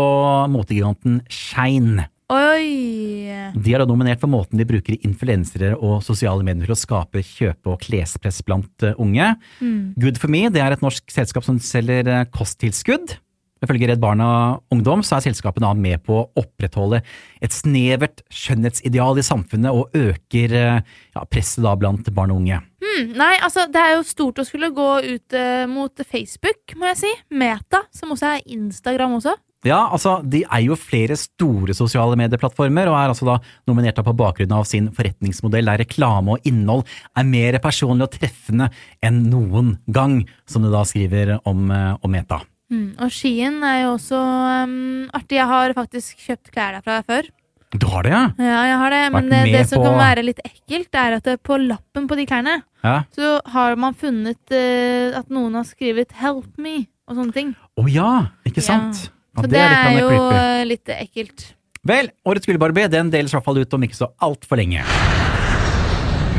motegiganten 0.54 1.20
Shine. 1.28 2.08
Oi! 2.32 3.28
De 3.60 3.74
er 3.74 3.82
da 3.82 3.88
nominert 3.90 4.22
for 4.22 4.32
måten 4.32 4.60
de 4.60 4.68
bruker 4.68 4.96
influensere 5.04 5.74
og 5.76 6.00
sosiale 6.06 6.46
medier 6.48 6.70
til 6.70 6.76
å 6.78 6.80
skape 6.80 7.24
kjøpe- 7.28 7.74
og 7.74 7.82
klespress 7.84 8.40
blant 8.48 8.86
unge. 8.94 9.34
unge. 9.60 9.96
Good 10.00 10.22
for 10.22 10.32
me 10.32 10.46
det 10.48 10.62
er 10.64 10.72
et 10.72 10.86
norsk 10.86 11.12
selskap 11.12 11.44
som 11.44 11.60
selger 11.60 12.08
eh, 12.08 12.30
kosttilskudd. 12.32 13.18
Ifølge 13.62 13.92
Redd 13.92 14.00
Barna 14.02 14.30
Ungdom 14.74 15.04
så 15.06 15.20
er 15.20 15.28
selskapet 15.28 15.62
da 15.62 15.74
med 15.78 16.02
på 16.08 16.16
å 16.18 16.30
opprettholde 16.40 17.04
et 17.44 17.54
snevert 17.54 18.24
skjønnhetsideal 18.34 19.20
i 19.22 19.26
samfunnet 19.28 19.76
og 19.76 19.94
øker 19.94 20.56
eh, 20.58 20.82
ja, 21.14 21.28
presset 21.28 21.66
da 21.68 21.76
blant 21.78 22.10
barn 22.16 22.34
og 22.34 22.42
unge. 22.42 22.64
Hmm, 22.82 23.14
nei, 23.20 23.36
altså, 23.44 23.68
det 23.70 23.84
er 23.84 23.98
jo 23.98 24.08
stort 24.08 24.42
å 24.42 24.48
skulle 24.48 24.72
gå 24.74 24.90
ut 25.04 25.38
eh, 25.38 25.68
mot 25.70 26.08
Facebook, 26.08 26.74
må 26.80 26.90
jeg 26.94 27.04
si. 27.04 27.14
Meta, 27.38 27.84
som 27.94 28.16
også 28.16 28.38
er 28.38 28.52
Instagram 28.56 29.20
også. 29.20 29.36
Ja, 29.64 29.90
altså, 29.94 30.16
De 30.26 30.42
eier 30.48 30.72
jo 30.72 30.76
flere 30.80 31.16
store 31.20 31.76
sosiale 31.78 32.18
medieplattformer, 32.18 32.90
og 32.90 32.98
er 32.98 33.12
altså 33.14 33.28
da 33.28 33.36
nominert 33.70 34.00
på 34.02 34.16
bakgrunn 34.18 34.52
av 34.58 34.66
sin 34.66 34.88
forretningsmodell 34.96 35.70
der 35.70 35.84
reklame 35.84 36.34
og 36.38 36.48
innhold 36.50 36.82
er 37.16 37.28
mer 37.30 37.60
personlig 37.62 38.08
og 38.08 38.16
treffende 38.16 38.72
enn 39.06 39.30
noen 39.30 39.76
gang, 39.94 40.24
som 40.50 40.66
du 40.66 40.72
da 40.74 40.82
skriver 40.88 41.38
om, 41.46 41.70
eh, 41.72 41.94
om 42.02 42.12
Meta. 42.12 42.42
Mm, 42.72 42.96
og 43.04 43.12
Skien 43.12 43.60
er 43.68 43.82
jo 43.84 43.94
også 43.98 44.18
um, 44.64 44.74
artig. 45.14 45.38
Jeg 45.42 45.48
har 45.52 45.74
faktisk 45.76 46.18
kjøpt 46.26 46.52
klær 46.56 46.78
derfra 46.80 47.02
før. 47.06 47.30
Du 47.72 47.86
har 47.88 48.04
det, 48.04 48.12
ja? 48.12 48.24
Ja, 48.40 48.62
jeg 48.68 48.78
har 48.82 48.90
det, 48.92 49.02
men 49.14 49.30
det, 49.32 49.42
det 49.54 49.64
som 49.70 49.80
på- 49.80 49.86
kan 49.88 49.98
være 50.00 50.24
litt 50.26 50.40
ekkelt, 50.44 50.90
er 50.96 51.14
at 51.20 51.30
på 51.44 51.56
lappen 51.62 52.08
på 52.10 52.18
de 52.20 52.26
klærne 52.28 52.58
Ja. 52.84 53.04
så 53.16 53.40
har 53.54 53.76
man 53.78 53.94
funnet 53.94 54.42
uh, 54.52 55.20
at 55.20 55.30
noen 55.30 55.54
har 55.54 55.64
skrevet 55.70 56.12
'help 56.18 56.58
me' 56.58 56.88
og 57.08 57.16
sånne 57.16 57.34
ting. 57.34 57.56
Å 57.78 57.86
ja, 57.92 58.28
ikke 58.48 58.64
sant? 58.64 59.06
Ja, 59.06 59.21
Så 59.42 59.52
det, 59.52 59.62
litt 59.62 59.82
er 59.82 60.00
jo 60.00 60.12
creepy. 60.12 60.38
eh, 60.42 60.66
litt 60.72 60.94
ekkelt. 60.98 61.48
Vel, 61.92 62.12
årets 62.30 62.46
gullbarbie 62.46 62.88
den 62.94 63.10
deles 63.10 63.34
i 63.34 63.38
hvert 63.38 63.48
fall 63.48 63.58
ut 63.64 63.74
om 63.74 63.84
ikke 63.88 63.98
så 63.98 64.12
altfor 64.22 64.60
lenge. 64.62 64.84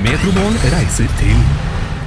Metromorgen 0.02 0.56
reiser 0.72 1.10
til 1.20 1.36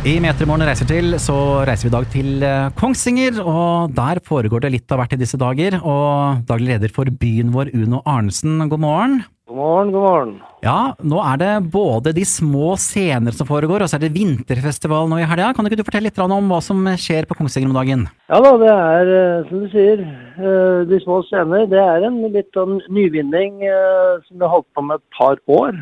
I 0.06 0.18
Metromorgen 0.22 0.68
reiser 0.70 0.86
til, 0.90 1.16
så 1.22 1.36
reiser 1.66 1.88
vi 1.88 1.90
i 1.90 1.96
dag 1.96 2.08
til 2.14 2.44
eh, 2.46 2.68
Kongsvinger, 2.78 3.40
og 3.42 3.94
der 3.98 4.20
foregår 4.26 4.62
det 4.66 4.74
litt 4.76 4.92
av 4.94 5.02
hvert 5.02 5.16
i 5.16 5.22
disse 5.22 5.40
dager. 5.42 5.80
Og 5.82 6.44
daglig 6.46 6.76
leder 6.76 6.94
for 6.94 7.10
byen 7.10 7.50
vår, 7.56 7.72
Uno 7.74 8.04
Arnesen, 8.06 8.60
god 8.70 8.84
morgen. 8.84 9.16
God 9.46 9.58
morgen, 9.58 9.92
god 9.94 10.02
morgen. 10.02 10.30
Ja, 10.66 10.96
nå 11.06 11.20
er 11.22 11.38
det 11.38 11.50
både 11.70 12.10
de 12.18 12.24
små 12.26 12.72
scener 12.82 13.36
som 13.38 13.46
foregår, 13.46 13.84
og 13.84 13.92
så 13.92 14.00
er 14.00 14.08
det 14.08 14.16
vinterfestival 14.16 15.06
nå 15.06 15.20
i 15.22 15.28
helga. 15.30 15.52
Kan 15.54 15.70
ikke 15.70 15.78
du 15.78 15.84
fortelle 15.86 16.10
litt 16.10 16.18
om 16.18 16.50
hva 16.50 16.58
som 16.66 16.80
skjer 16.98 17.28
på 17.30 17.38
Kongsvinger 17.38 17.70
om 17.70 17.78
dagen? 17.78 18.08
Ja 18.26 18.40
da, 18.42 18.56
det 18.58 18.72
er 18.74 19.12
eh, 19.20 19.46
som 19.46 19.62
du 19.62 19.68
sier, 19.70 20.02
eh, 20.02 20.80
De 20.90 20.98
små 21.04 21.20
scener. 21.28 21.68
Det 21.70 21.78
er 21.78 22.08
en 22.08 22.18
litt 22.34 22.50
sånn 22.58 22.80
nyvinning 22.90 23.62
eh, 23.70 24.18
som 24.26 24.40
vi 24.40 24.48
har 24.48 24.56
holdt 24.56 24.72
på 24.74 24.88
med 24.88 24.98
et 24.98 25.20
par 25.20 25.38
år. 25.60 25.78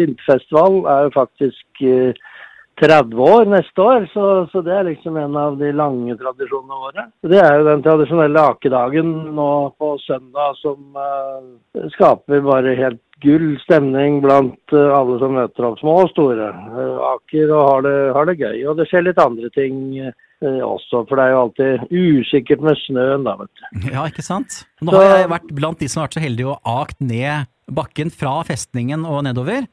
Vinterfestival 0.00 0.82
er 0.82 1.06
jo 1.06 1.14
faktisk 1.20 1.86
30 2.82 3.20
år 3.22 3.46
neste 3.46 3.84
år, 3.84 4.08
så, 4.12 4.26
så 4.50 4.62
det 4.66 4.74
er 4.74 4.88
liksom 4.88 5.16
en 5.20 5.36
av 5.38 5.54
de 5.60 5.70
lange 5.76 6.16
tradisjonene 6.18 6.80
våre. 6.82 7.06
Det 7.30 7.38
er 7.38 7.54
jo 7.58 7.68
den 7.68 7.84
tradisjonelle 7.84 8.44
akedagen 8.52 9.12
nå 9.36 9.52
på 9.78 9.94
søndag 10.02 10.58
som 10.58 10.98
uh, 10.98 11.86
skaper 11.94 12.42
bare 12.42 12.74
helt 12.78 13.00
gull 13.22 13.54
stemning 13.62 14.18
blant 14.24 14.74
uh, 14.74 14.90
alle 14.96 15.20
som 15.22 15.36
møter 15.38 15.68
opp, 15.68 15.78
små 15.78 16.00
og 16.02 16.10
store. 16.10 16.50
Uh, 16.74 16.98
aker 17.12 17.54
og 17.54 17.64
har 17.68 17.86
det, 17.86 17.96
har 18.18 18.28
det 18.28 18.36
gøy. 18.40 18.58
Og 18.66 18.76
det 18.80 18.88
skjer 18.90 19.06
litt 19.08 19.22
andre 19.22 19.52
ting 19.54 19.80
også, 20.42 21.04
for 21.06 21.14
det 21.14 21.22
er 21.22 21.30
jo 21.30 21.40
alltid 21.44 21.92
usikkert 21.94 22.64
med 22.66 22.74
snøen 22.80 23.22
da, 23.22 23.36
vet 23.38 23.60
du. 23.60 23.84
Ja, 23.92 24.08
ikke 24.10 24.24
sant? 24.26 24.64
Nå 24.82 24.90
har 24.96 25.20
jeg 25.20 25.28
vært 25.30 25.52
blant 25.54 25.78
de 25.78 25.86
som 25.86 26.00
har 26.00 26.08
vært 26.08 26.16
så 26.18 26.22
heldige 26.24 26.50
å 26.50 26.80
akt 26.82 26.98
ned 26.98 27.46
bakken 27.70 28.10
fra 28.10 28.40
festningen 28.48 29.06
og 29.06 29.22
nedover. 29.28 29.68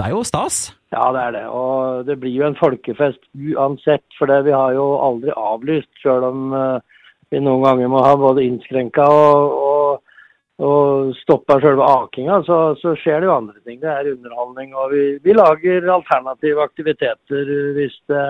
Det 0.00 0.06
er 0.08 0.14
jo 0.14 0.22
stas. 0.24 0.70
Ja, 0.94 1.10
det 1.12 1.22
er 1.26 1.34
det. 1.34 1.42
Og 1.52 2.06
det 2.08 2.14
blir 2.22 2.32
jo 2.32 2.46
en 2.46 2.56
folkefest 2.56 3.20
uansett, 3.36 4.06
for 4.16 4.30
det 4.32 4.46
vi 4.46 4.54
har 4.56 4.72
jo 4.72 4.94
aldri 4.96 5.34
avlyst, 5.36 5.90
sjøl 6.00 6.24
om 6.24 6.54
eh, 6.56 7.02
vi 7.28 7.42
noen 7.44 7.66
ganger 7.66 7.92
må 7.92 8.00
ha 8.06 8.14
både 8.16 8.46
innskrenka 8.46 9.04
og, 9.12 9.58
og, 9.66 10.16
og 10.64 11.12
stoppa 11.20 11.58
selve 11.60 11.84
akinga, 11.84 12.40
så, 12.48 12.62
så 12.80 12.96
skjer 12.96 13.20
det 13.20 13.28
jo 13.28 13.36
andre 13.36 13.60
ting. 13.60 13.76
Det 13.84 13.92
er 13.92 14.10
underholdning, 14.14 14.72
og 14.72 14.96
vi, 14.96 15.04
vi 15.20 15.36
lager 15.36 15.92
alternative 15.92 16.64
aktiviteter 16.64 17.54
hvis 17.76 18.00
det, 18.08 18.26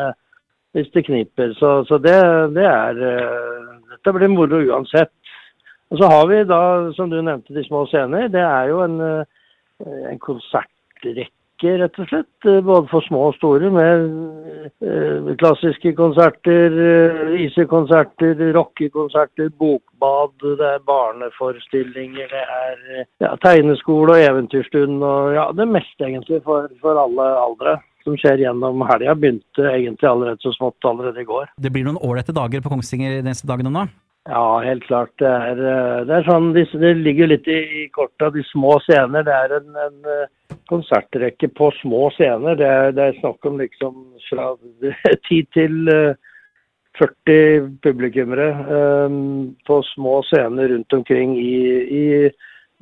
hvis 0.75 0.93
det 0.99 1.07
kniper. 1.07 1.55
Så, 1.63 1.75
så 1.87 2.03
det, 2.03 2.19
det 2.59 2.67
er 2.67 3.05
eh, 3.15 3.75
Dette 3.95 4.19
blir 4.19 4.35
moro 4.35 4.59
uansett. 4.59 5.15
Og 5.95 6.03
så 6.03 6.11
har 6.11 6.27
vi 6.35 6.45
da, 6.51 6.63
som 6.99 7.15
du 7.15 7.21
nevnte, 7.23 7.55
de 7.55 7.63
små 7.63 7.87
scener. 7.87 8.27
Det 8.27 8.43
er 8.43 8.75
jo 8.75 8.83
en, 8.83 9.03
eh, 9.07 10.09
en 10.11 10.19
konsertrekke 10.19 11.31
rett 11.63 11.99
og 12.01 12.09
slett. 12.09 12.47
eh, 12.49 12.61
Både 12.65 12.89
for 12.91 13.05
små 13.07 13.27
og 13.29 13.35
store, 13.37 13.71
med 13.71 14.07
eh, 14.81 15.35
klassiske 15.41 15.93
konserter, 15.99 16.73
isekonserter, 17.37 17.37
visekonserter, 17.37 18.53
rockekonserter, 18.57 19.53
bokbad, 19.59 20.35
det 20.41 20.67
er 20.73 20.83
barneforestillinger, 20.87 22.33
det 22.33 22.43
er 22.43 22.99
eh, 22.99 23.07
ja, 23.21 23.35
tegneskole 23.45 24.17
og 24.17 24.25
eventyrstund 24.25 25.03
og 25.03 25.35
ja, 25.35 25.47
det 25.57 25.69
meste 25.69 26.09
egentlig 26.09 26.43
for, 26.45 26.69
for 26.83 27.01
alle 27.01 27.31
aldre. 27.45 27.79
Som 28.01 28.15
skjer 28.17 28.41
gjennom 28.41 28.81
helga. 28.89 29.13
Begynte 29.13 29.67
egentlig 29.69 30.09
allerede 30.09 30.41
så 30.41 30.55
smått 30.55 30.87
allerede 30.89 31.21
i 31.21 31.27
går. 31.29 31.51
Det 31.61 31.69
blir 31.69 31.85
noen 31.85 31.99
ålreite 32.01 32.33
dager 32.33 32.63
på 32.65 32.71
Kongsvinger 32.73 33.19
de 33.19 33.27
neste 33.27 33.45
dagene 33.45 33.69
nå. 33.75 33.83
Ja, 34.29 34.61
helt 34.61 34.85
klart. 34.85 35.13
Det 35.19 35.27
er, 35.29 35.61
eh, 35.65 36.01
det 36.07 36.17
er 36.17 36.27
sånn, 36.29 36.53
det 36.53 36.95
ligger 37.01 37.31
litt 37.31 37.49
i, 37.49 37.61
i 37.83 37.85
kortet 37.93 38.35
de 38.35 38.45
små 38.51 38.77
scener. 38.85 39.25
Det 39.25 39.33
er 39.33 39.55
en, 39.57 39.71
en 39.87 40.11
eh, 40.13 40.57
konsertrekke 40.69 41.49
på 41.57 41.71
små 41.81 42.11
scener. 42.19 42.59
Det 42.61 42.67
er, 42.69 42.93
det 42.97 43.07
er 43.07 43.21
snakk 43.23 43.49
om 43.49 43.57
liksom 43.63 44.03
fra 44.29 44.53
10 45.31 45.41
til 45.57 45.89
eh, 45.95 46.19
40 47.01 47.79
publikummere 47.81 48.49
um, 49.07 49.55
på 49.65 49.79
små 49.95 50.19
scener 50.27 50.69
rundt 50.69 50.93
omkring 50.93 51.37
i, 51.39 51.55
i, 51.97 52.07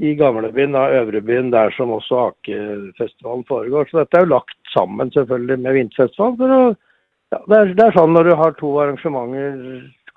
i 0.02 0.14
gamlebyen, 0.18 0.73
da, 0.75 0.88
Øvrebyen, 1.02 1.52
der 1.52 1.71
som 1.76 1.92
også 1.95 2.23
Akefestivalen 2.33 3.45
foregår. 3.47 3.87
Så 3.87 4.00
dette 4.00 4.18
er 4.18 4.26
jo 4.26 4.33
lagt 4.33 4.73
sammen 4.75 5.12
selvfølgelig 5.14 5.59
med 5.61 5.76
Vinterfestivalen. 5.76 6.75
Ja, 7.30 7.40
det, 7.52 7.62
det 7.78 7.85
er 7.85 7.95
sånn 7.95 8.16
når 8.16 8.30
du 8.30 8.35
har 8.40 8.57
to 8.59 8.73
arrangementer 8.80 9.54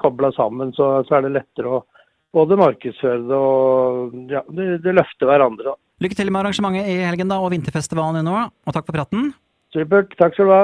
kobla 0.01 0.31
sammen, 0.35 0.73
så, 0.77 0.93
så 1.07 1.17
er 1.19 1.27
det 1.27 1.35
lettere 1.39 1.77
å 1.77 1.83
både 2.31 2.55
markedsføre 2.59 3.21
det 3.27 3.37
og 3.37 4.31
ja, 4.31 4.41
det, 4.55 4.67
det 4.85 4.93
løfter 4.95 5.27
hverandre. 5.29 5.73
da. 5.73 5.79
Lykke 6.01 6.17
til 6.17 6.31
med 6.31 6.41
arrangementet 6.41 6.87
i 6.89 6.99
helgen 7.05 7.29
da, 7.31 7.37
og 7.43 7.51
vinterfestivalen 7.53 8.21
i 8.21 8.25
nå, 8.25 8.37
og 8.49 8.75
takk 8.75 8.87
for 8.87 8.95
praten. 8.97 9.31
Supert. 9.75 10.15
Takk 10.19 10.33
skal 10.35 10.49
du 10.49 10.53
ha. 10.55 10.63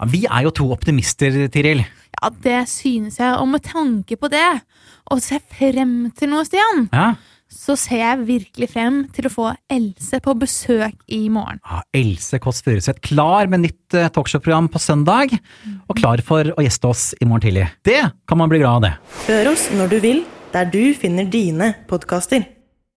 Ja, 0.00 0.06
vi 0.08 0.22
er 0.24 0.44
jo 0.46 0.52
to 0.56 0.68
optimister, 0.72 1.34
Tiril. 1.52 1.82
Ja, 2.20 2.30
det 2.44 2.60
synes 2.72 3.18
jeg. 3.20 3.34
Og 3.36 3.48
med 3.50 3.64
tanke 3.66 4.16
på 4.20 4.30
det, 4.32 4.46
og 5.10 5.20
se 5.24 5.40
frem 5.56 6.10
til 6.16 6.30
noe, 6.32 6.46
Stian, 6.48 6.86
Ja. 6.92 7.10
Så 7.50 7.76
ser 7.78 8.02
jeg 8.02 8.26
virkelig 8.28 8.70
frem 8.72 9.00
til 9.14 9.26
å 9.28 9.32
få 9.32 9.48
Else 9.70 10.20
på 10.22 10.34
besøk 10.38 10.94
i 11.12 11.24
morgen. 11.32 11.60
Ja, 11.66 11.82
Else 11.96 12.40
Kåss 12.42 12.62
Furuseth 12.66 13.02
klar 13.04 13.50
med 13.50 13.64
nytt 13.66 13.98
eh, 13.98 14.10
talkshow-program 14.14 14.70
på 14.72 14.82
søndag, 14.82 15.34
og 15.86 15.98
klar 15.98 16.22
for 16.26 16.52
å 16.54 16.64
gjeste 16.64 16.90
oss 16.90 17.10
i 17.18 17.26
morgen 17.26 17.48
tidlig. 17.48 17.66
Det 17.86 18.00
kan 18.30 18.40
man 18.40 18.52
bli 18.52 18.62
glad 18.62 18.80
av, 18.80 18.86
det. 18.86 18.94
Hør 19.26 19.52
oss 19.54 19.68
når 19.74 19.92
du 19.92 19.98
vil, 20.04 20.24
der 20.54 20.70
du 20.70 20.82
finner 20.98 21.28
dine 21.30 21.74
podkaster. 21.90 22.46